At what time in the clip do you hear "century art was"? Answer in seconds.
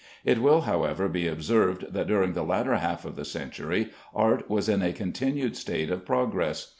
3.23-4.67